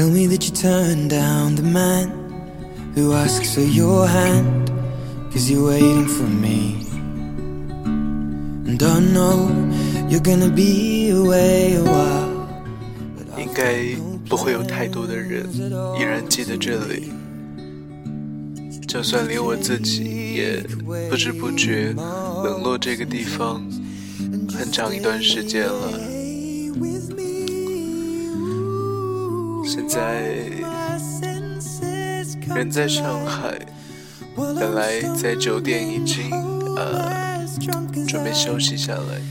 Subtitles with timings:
[0.00, 2.10] Tell me that you turned down the man
[2.94, 4.70] who asks for your hand,
[5.32, 6.76] cause you're waiting for me.
[8.66, 9.50] And I know
[10.08, 12.28] you're gonna be away a while.
[13.38, 13.96] 应该
[14.28, 15.46] 不会有太多的人
[15.98, 17.10] 依然记得这里，
[18.86, 20.62] 就算连我自己也
[21.08, 21.94] 不知不觉
[22.44, 23.62] 冷落这个地方
[24.50, 26.09] 很长一段时间了。
[29.73, 30.33] 现在
[32.53, 33.57] 人在上海，
[34.35, 36.29] 本来在酒店已经
[36.75, 37.39] 呃
[38.05, 39.21] 准备休息下来，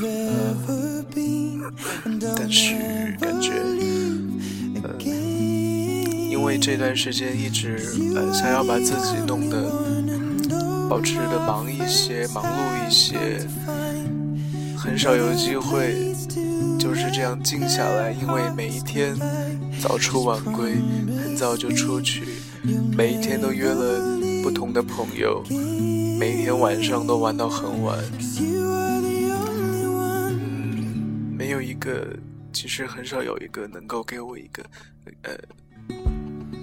[0.00, 1.04] 呃，
[2.36, 2.76] 但是
[3.20, 3.50] 感觉
[4.84, 7.76] 呃因为这段时间一直
[8.14, 9.72] 呃想要把自己弄得
[10.88, 13.44] 保持的忙一些、忙碌一些，
[14.76, 16.14] 很少有机会
[16.78, 19.16] 就是这样静下来，因为每一天
[19.80, 20.76] 早出晚归，
[21.16, 22.22] 很早就出去，
[22.94, 25.42] 每一天都约了不同的朋友，
[26.18, 27.98] 每一天晚上都玩到很晚。
[31.36, 32.06] 没有一个，
[32.52, 34.62] 其实很少有一个能够给我一个，
[35.22, 35.32] 呃，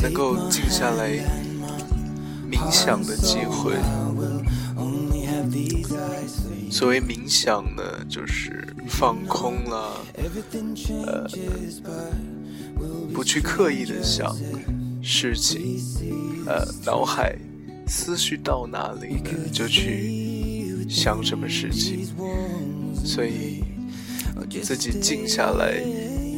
[0.00, 1.10] 能够静下来
[2.48, 3.74] 冥想的机会。
[6.70, 9.96] 所谓冥想呢，就是放空了，
[11.04, 11.26] 呃，
[13.12, 14.36] 不去刻意的想
[15.02, 15.80] 事情，
[16.46, 17.36] 呃，脑海
[17.86, 22.06] 思绪到哪里就去想什么事情，
[23.04, 23.62] 所以
[24.62, 25.82] 自己静下来，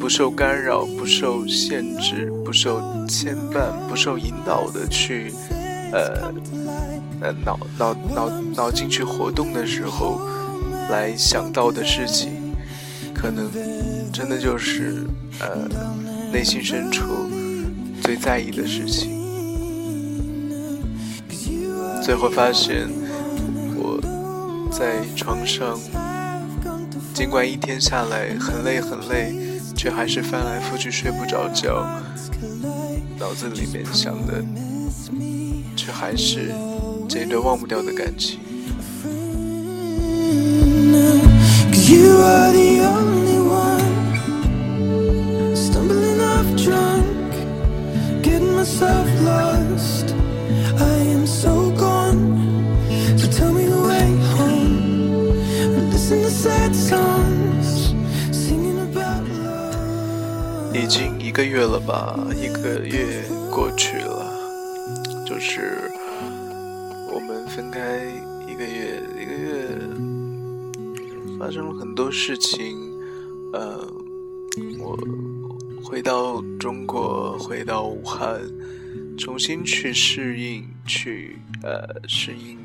[0.00, 5.32] 不受干扰，不受限制，不受牵绊，不受引导的去，
[5.92, 6.32] 呃。
[7.22, 10.22] 呃，脑脑脑脑筋去活动的时候，
[10.88, 12.30] 来想到的事情，
[13.14, 13.50] 可能
[14.10, 15.04] 真的就是
[15.38, 15.68] 呃
[16.32, 17.04] 内心深处
[18.02, 19.10] 最在意的事情。
[22.02, 22.88] 最后发现，
[23.76, 24.00] 我
[24.70, 25.78] 在床上，
[27.12, 29.34] 尽管一天下来很累很累，
[29.76, 31.86] 却还是翻来覆去睡不着觉，
[33.18, 34.44] 脑子里面想的，
[35.76, 36.52] 却还是。
[37.08, 38.38] 这段忘不掉的感情。
[60.90, 65.88] 经一个月了吧，一个月过去了，就是
[67.14, 67.40] 我们。
[67.50, 67.80] 分开
[68.48, 69.68] 一个月，一个月
[71.36, 72.78] 发生了很多事情。
[73.52, 73.76] 呃，
[74.78, 74.96] 我
[75.82, 78.40] 回到中国，回到武汉，
[79.18, 82.56] 重新去适应，去呃适应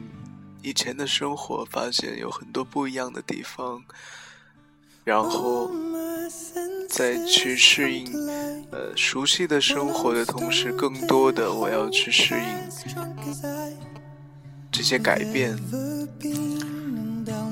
[0.61, 3.83] 以前的生活，发现有很多不一样的地方。
[5.03, 5.71] 然后
[6.89, 8.11] 在去适应
[8.71, 12.45] 呃熟悉的生活的同时，更多的我要去适应。
[14.71, 15.57] 这些改变，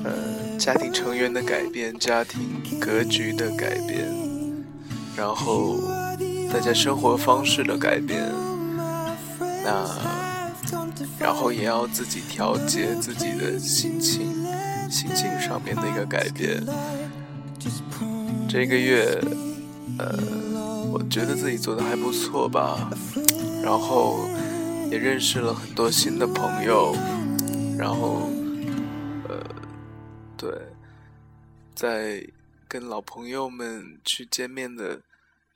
[0.04, 4.06] 呃，家庭成员的改变，家庭格局的改变，
[5.16, 5.80] 然后
[6.52, 8.30] 大家生活方式的改变，
[9.38, 9.88] 那
[11.18, 14.46] 然后也要自己调节自己的心情，
[14.90, 16.62] 心境上面的一个改变。
[18.54, 19.20] 这个月，
[19.98, 20.16] 呃，
[20.92, 22.88] 我觉得自己做的还不错吧，
[23.64, 24.28] 然后。
[24.92, 26.94] 也认识了很多新的朋友，
[27.76, 28.30] 然后，
[29.28, 29.42] 呃，
[30.36, 30.52] 对，
[31.74, 32.24] 在
[32.68, 35.00] 跟老朋友们去见面的、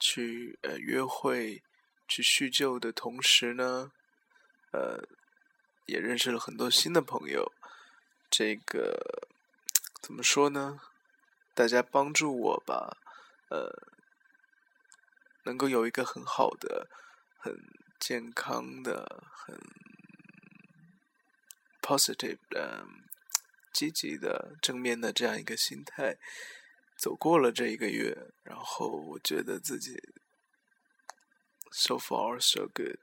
[0.00, 1.62] 去呃约会、
[2.08, 3.92] 去叙旧的同时呢，
[4.72, 5.04] 呃，
[5.86, 7.52] 也认识了很多新的朋友。
[8.28, 8.98] 这个
[10.00, 10.80] 怎么说呢？
[11.58, 12.96] 大家帮助我吧，
[13.50, 13.68] 呃，
[15.44, 16.88] 能够有一个很好的、
[17.38, 17.52] 很。
[18.00, 19.58] 健康的、很
[21.82, 22.86] positive 的、
[23.72, 26.16] 积极的、正面的这样一个心态，
[26.96, 30.00] 走过了这一个月，然后我觉得自己
[31.72, 33.00] so far so good。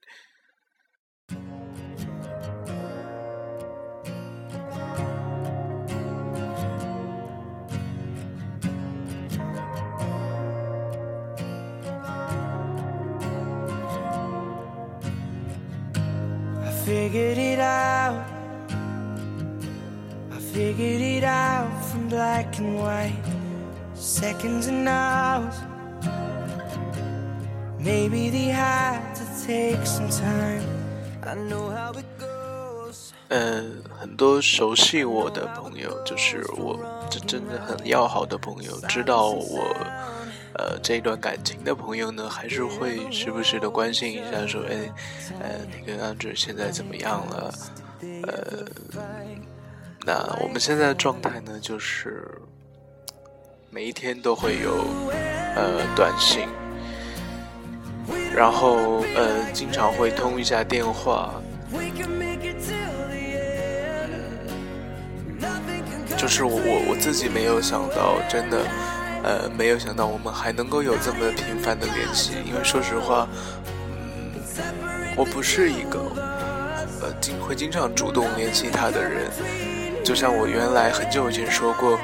[16.85, 18.25] figured it out.
[20.33, 23.15] I figured it out from black and white,
[23.95, 25.55] seconds and hours.
[33.29, 36.79] 嗯，很多熟悉我的朋友，就是我
[37.09, 39.75] 这真的很要好的朋友，知道我
[40.58, 44.92] 呃这一段感情的朋友呢，还是会时不时的关心一下，说，哎，
[45.40, 47.54] 呃，你跟安 e 现在怎么样了？
[48.24, 48.66] 呃，
[50.06, 52.24] 那我们现在的状态呢，就是
[53.70, 54.86] 每一天都会有
[55.56, 56.48] 呃短信，
[58.34, 61.34] 然后呃经常会通一下电话。
[66.18, 68.66] 就是我我我自己没有想到，真的，
[69.26, 72.34] 呃，没有想到我们还能够有这么频繁的联系。
[72.46, 73.28] 因为说实话，
[73.90, 74.40] 嗯，
[75.18, 76.00] 我不是一个，
[77.02, 79.32] 呃，经会经常主动联系他的人。
[80.04, 81.98] 就像我原来很久以前说过，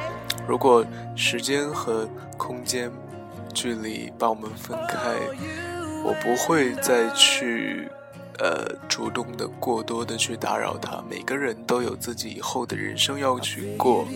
[0.47, 0.83] 如果
[1.15, 2.91] 时间和空间
[3.53, 4.97] 距离把我们分开，
[6.03, 7.87] 我不会再去。
[8.39, 11.03] 呃，主动的过多的去打扰他。
[11.07, 14.07] 每个人都有自己以后的人生要去过，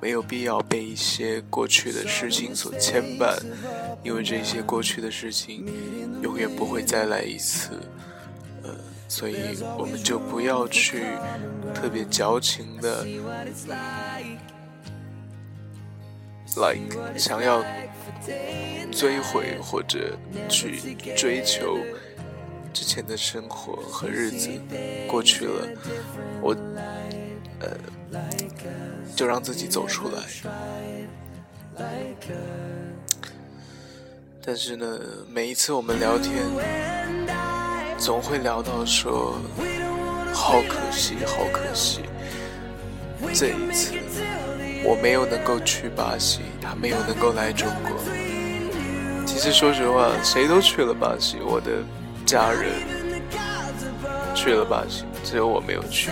[0.00, 3.36] 没有必要被一些过去的事情所牵绊，
[4.02, 5.66] 因为这些过去的事情
[6.22, 7.70] 永远不会再来一次。
[8.62, 8.70] 呃，
[9.08, 11.04] 所以我们就不要去
[11.74, 13.04] 特别矫情的
[16.56, 17.64] ，like 想要
[18.92, 20.16] 追回或者
[20.48, 21.78] 去追求。
[22.72, 24.50] 之前的生活和日子
[25.08, 25.66] 过去了，
[26.42, 26.54] 我，
[29.16, 30.22] 就让自己走出来。
[34.44, 34.86] 但是呢，
[35.28, 36.44] 每一次我们聊天，
[37.98, 39.40] 总会聊到说，
[40.32, 42.02] 好可惜，好可惜，
[43.34, 43.94] 这一次
[44.84, 47.96] 我没有能够去巴西，他没有能够来中国。
[49.26, 51.82] 其实说实话，谁都去了巴西，我的。
[52.26, 52.72] 家人
[54.34, 56.10] 去了巴西，只有我没有去。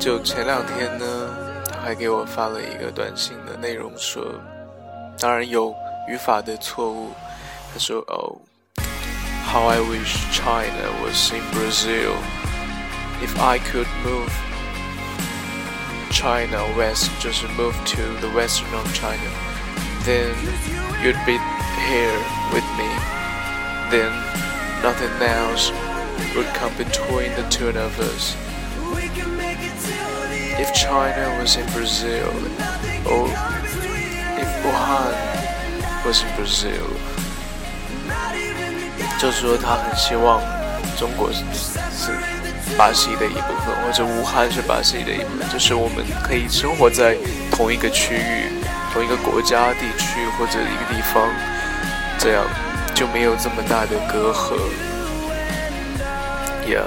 [0.00, 1.06] 就前两天呢，
[1.89, 4.23] 还给我发了一个短信的内容，说，
[5.19, 5.73] 当然有
[6.07, 7.11] 语法的错误。
[7.73, 8.41] 他说：“哦，
[9.51, 12.15] How I wish China was in Brazil.
[13.21, 14.29] If I could move
[16.11, 19.29] China west, just move to the western of China,
[20.03, 20.33] then
[21.03, 21.39] you'd be
[21.87, 22.19] here
[22.53, 22.89] with me.
[23.91, 24.11] Then.”
[24.83, 25.71] Nothing else
[26.35, 28.35] would come between the two of us.
[30.60, 32.28] If China was in Brazil,
[33.06, 33.26] or
[34.36, 35.14] if Wuhan
[36.04, 36.84] was in Brazil，
[39.18, 40.42] 就是说他很希望
[40.98, 41.42] 中国是
[42.76, 47.16] 巴西的一部分，或者武汉是巴西的一部分，就是我们可以生活在
[47.50, 48.52] 同一个区域、
[48.92, 51.26] 同一个国家、地区或者一个地方，
[52.18, 52.44] 这样。
[52.92, 54.58] 就没有这么大的隔阂，
[56.68, 56.78] 也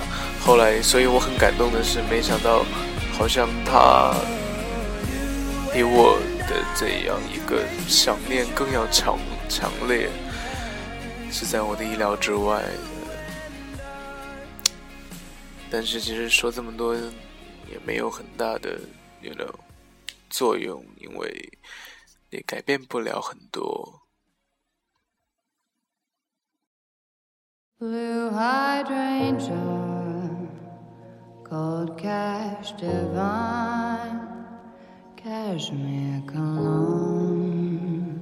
[0.46, 2.64] 后来，所以我很感动的是，没想到
[3.14, 4.14] 好像他
[5.72, 6.20] 比我
[6.50, 9.18] 的这样一个想念更要强
[9.48, 10.10] 强烈，
[11.32, 12.64] 是在我的意料之外。
[15.72, 18.80] 但是其实说这么多也没有很大的
[19.22, 19.54] ，you know
[20.30, 21.58] 作用，因为
[22.30, 24.02] 也改变不了很多。
[27.80, 29.83] Blue hydrangea,
[31.54, 34.20] cold cash divine,
[35.16, 38.20] cashmere cologne,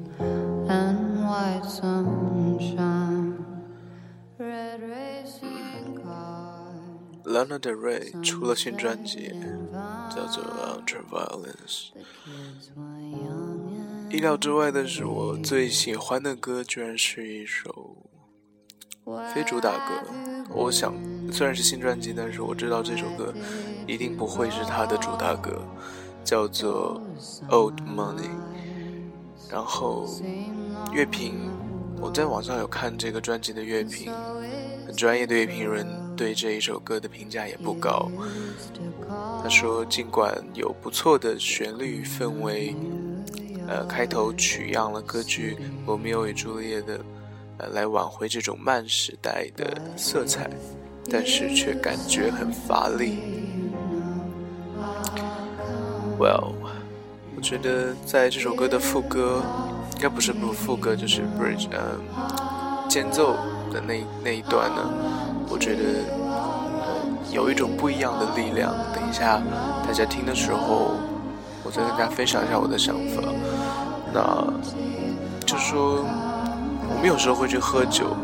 [0.67, 3.37] and white sunshine,
[4.37, 6.73] red racing car.
[7.23, 9.33] Lana Del Rey 出了新专辑，
[10.13, 10.43] 叫做
[10.83, 11.91] 《Ultraviolence》。
[14.09, 17.95] 意料之外的是，我最喜欢的歌居然是一首。
[19.33, 20.03] 非主打歌，
[20.53, 20.93] 我想
[21.31, 23.33] 虽然是新专辑，但是我知道这首歌
[23.87, 25.61] 一定不会是他的主打歌，
[26.23, 27.01] 叫做
[27.49, 28.21] 《Old Money》。
[29.49, 30.07] 然后
[30.93, 31.49] 乐评，
[31.99, 34.11] 我在网上有看这个专辑的乐评，
[34.85, 38.11] 很专业的乐评人对这一首歌的评价也不高。
[39.41, 42.75] 他说，尽管有不错的旋律氛围，
[43.67, 46.95] 呃，开头取样了歌剧《罗密欧与朱丽叶》的。
[47.57, 50.49] 呃来挽回这种慢时代的色彩，
[51.09, 53.19] 但是却感觉很乏力。
[56.19, 56.53] Well，
[57.35, 59.41] 我觉得在这首歌的副歌，
[59.95, 63.33] 应该不是不副歌，就是 bridge，嗯，间奏
[63.71, 64.81] 的那那一段呢，
[65.49, 65.81] 我觉得
[67.31, 68.73] 有一种不一样的力量。
[68.93, 69.41] 等一下
[69.87, 70.97] 大家听的时候，
[71.63, 73.23] 我再跟大家分享一下我的想法。
[74.13, 74.45] 那
[75.45, 76.05] 就说。
[76.93, 78.15] 我们有时候会去喝酒，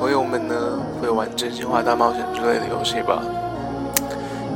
[0.00, 3.22] 朋友们呢会玩真心话大冒险之类的游戏吧。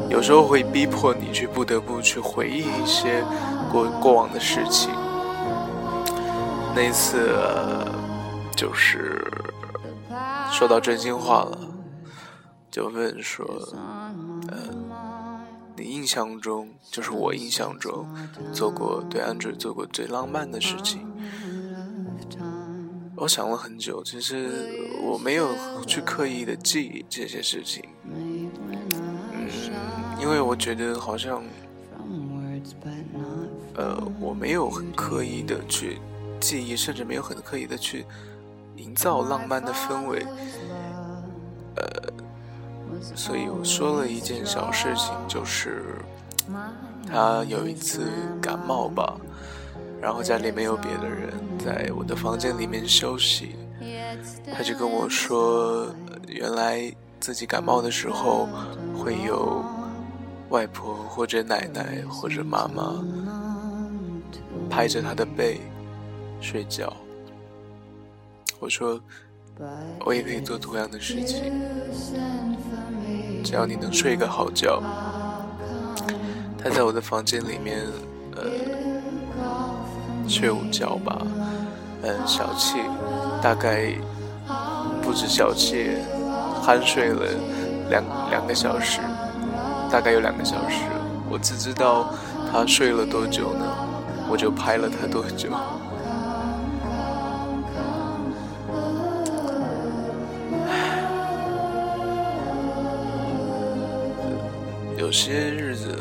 [0.08, 3.22] 有时候会逼迫你去不得不去回忆一些
[3.70, 4.90] 过过往的事情。
[6.74, 7.28] 那一次
[8.56, 9.22] 就是
[10.50, 11.58] 说到真心话了，
[12.70, 13.44] 就问说，
[14.48, 14.56] 呃，
[15.76, 18.06] 你印象中就是我印象中
[18.50, 21.06] 做过对安卓做过最浪漫的事情。
[23.24, 24.68] 我想了很久，其实
[25.02, 25.48] 我没有
[25.86, 27.82] 去刻意的记忆这些事情。
[28.04, 28.50] 嗯
[30.20, 31.42] 因为我觉得好像，
[33.74, 35.98] 呃，我没有很刻意的去
[36.38, 38.04] 记忆，甚至没有很刻意的去
[38.76, 40.26] 营造浪漫的氛围，
[41.76, 42.12] 呃，
[43.14, 45.82] 所以我说了一件小事情，就是
[47.06, 48.06] 他有一次
[48.40, 49.16] 感冒吧，
[50.04, 53.56] 然后家里没有别的人，在我的房间里面休息，
[54.54, 55.88] 他就跟我说，
[56.28, 58.46] 原来自己感冒的时候
[58.94, 59.64] 会有。
[60.50, 63.02] 外婆或者奶奶或者妈妈
[64.70, 65.58] 拍着他的背
[66.40, 66.92] 睡觉。
[68.61, 69.00] 我说，
[70.04, 71.50] 我也可以做同样的事情，
[73.42, 74.80] 只要你能睡个好觉。
[76.56, 77.80] 他在我的房间里面，
[78.37, 78.42] 呃，
[80.28, 81.18] 睡午觉吧，
[82.02, 82.78] 嗯，小气，
[83.42, 83.92] 大概
[85.02, 85.90] 不止小气，
[86.64, 87.26] 酣睡了
[87.90, 89.00] 两两个小时。
[89.90, 90.80] 大概有两个小时，
[91.30, 92.10] 我只知道
[92.50, 93.64] 他睡了多久呢，
[94.28, 95.48] 我就拍了他多久。
[104.96, 105.96] 有些日子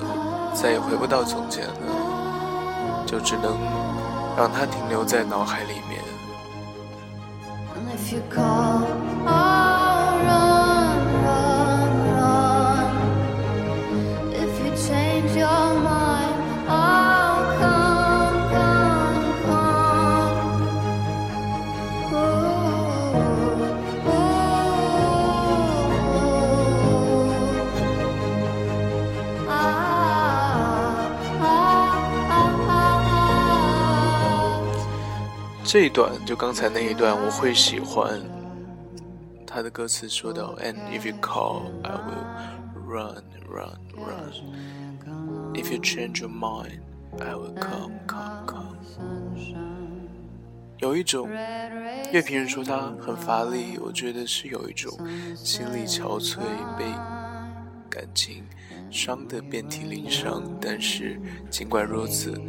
[0.55, 3.55] 再也回不到从前了，就只能
[4.37, 6.01] 让它停留在脑海里面。
[35.65, 38.21] 这一段就刚才那一段，我会喜欢。
[39.47, 42.25] 他的歌词说到：“And if you call, I will
[42.85, 44.33] run, run, run.
[45.53, 46.81] If you change your mind,
[47.19, 48.75] I will come, come, come.”
[50.79, 54.91] 有一种乐评人说他很乏力，我觉得是有一种
[55.35, 56.39] 心力憔悴，
[56.77, 56.85] 被
[57.89, 58.43] 感情
[58.91, 62.39] 伤得遍体鳞伤，但是尽管如此，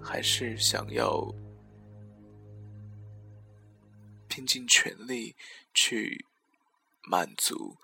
[0.00, 1.26] 还是想要。
[4.30, 5.34] 拼尽全力
[5.74, 6.24] 去
[7.02, 7.76] 满足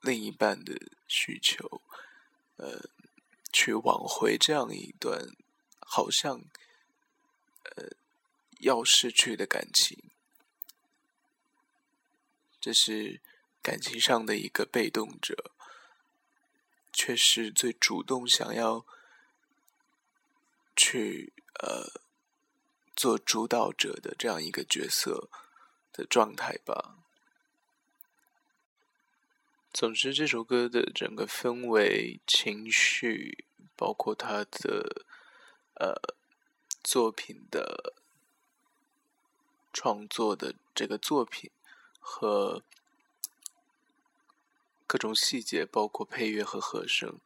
[0.00, 1.82] 另一半的需求，
[2.56, 2.88] 呃，
[3.52, 5.34] 去挽回这样一段
[5.80, 6.44] 好像
[7.64, 7.96] 呃
[8.60, 10.10] 要失去的感情，
[12.60, 13.20] 这是
[13.60, 15.50] 感情上的一个被动者，
[16.92, 18.86] 却是最主动想要
[20.76, 22.00] 去呃
[22.94, 25.28] 做主导者的这样一个角色。
[25.96, 26.98] 的状态吧。
[29.72, 35.04] 总之，这首歌的整个氛围、情绪，包括他的
[35.74, 35.94] 呃
[36.82, 37.94] 作品的
[39.72, 41.50] 创作的这个作品
[41.98, 42.62] 和
[44.86, 47.18] 各种细节，包括配乐和和声，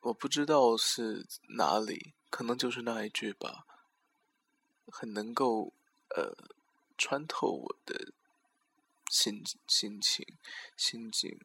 [0.00, 3.66] 我不知道是哪里，可能就是那一句吧，
[4.86, 5.72] 很能够
[6.16, 6.36] 呃。
[7.02, 8.12] 穿透我的
[9.10, 10.24] 心心情
[10.76, 11.40] 心境，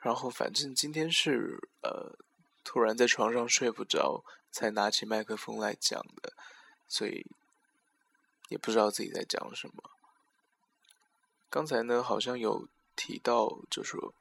[0.00, 2.18] 然后反正今天是呃
[2.64, 6.32] 突然在床上睡不着，才拿起麦克风来讲的，
[6.88, 7.24] 所以
[8.48, 9.92] 也不知道自己在讲什么。
[11.48, 14.12] 刚才呢好像有提到，就说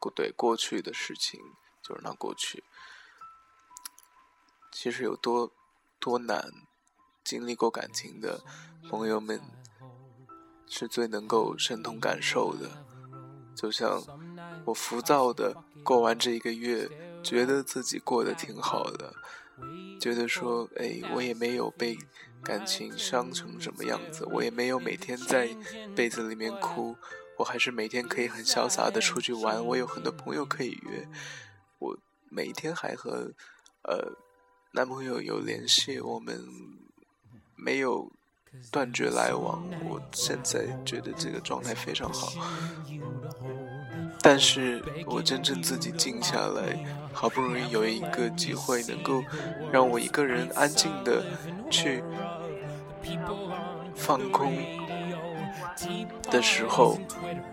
[0.00, 1.40] 过对过去的事情，
[1.84, 2.64] 就是那过去，
[4.72, 5.52] 其实有多
[6.00, 6.66] 多难。
[7.24, 8.40] 经历过感情的
[8.90, 9.40] 朋友们，
[10.68, 12.70] 是最能够深同感受的。
[13.54, 14.02] 就像
[14.64, 16.88] 我浮躁的过完这一个月，
[17.22, 19.14] 觉得自己过得挺好的，
[20.00, 21.96] 觉得说，哎，我也没有被
[22.42, 25.54] 感情伤成什么样子，我也没有每天在
[25.94, 26.96] 被子里面哭，
[27.38, 31.06] 我还是每天可以很潇洒的出去玩，我有很多朋友可以约，
[31.78, 31.96] 我
[32.30, 33.30] 每天还和
[33.82, 34.12] 呃
[34.72, 36.81] 男朋友有联系，我们。
[37.62, 38.10] 没有
[38.70, 39.62] 断绝来往。
[39.88, 42.32] 我现在觉得这个状态非常好，
[44.20, 49.22] 但是我真正自己静下来，好不容易有一个机会能够
[49.72, 51.24] 让我一个人安静的
[51.70, 52.02] 去
[53.94, 54.52] 放空
[56.30, 56.98] 的时候，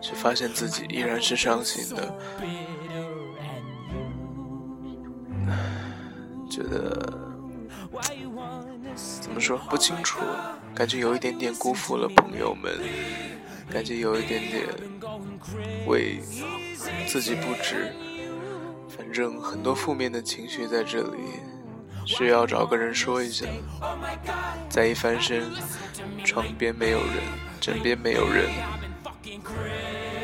[0.01, 2.15] 却发现自己依然是伤心的，
[6.49, 7.29] 觉得。
[9.21, 10.19] 怎么说不清楚，
[10.73, 12.79] 感觉有一点点辜负了朋友们，
[13.71, 14.65] 感觉有一点点
[15.85, 16.19] 为
[17.07, 17.93] 自己不值，
[18.89, 21.17] 反正很多负面的情绪在这里，
[22.05, 23.45] 需要找个人说一下。
[24.69, 25.51] 再一翻身，
[26.23, 27.23] 床边没有人，
[27.59, 28.49] 枕边没有人，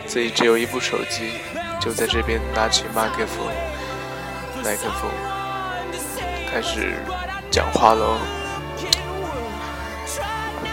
[0.05, 1.31] 自己只有一部手机，
[1.79, 3.47] 就在这边拿起麦克风，
[4.63, 5.11] 麦克风
[6.51, 6.93] 开始
[7.51, 8.17] 讲话喽。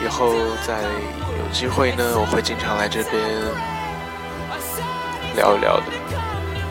[0.03, 0.33] 以后
[0.67, 3.23] 再有机会呢我会经常来这边
[5.37, 5.85] 聊一聊的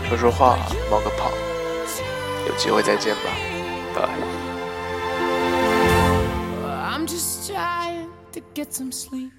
[0.10, 0.58] 说说话
[0.90, 1.32] 冒个泡
[2.46, 3.22] 有机会再见吧
[3.96, 4.02] 拜
[6.92, 9.32] i'm just trying to get some sleep.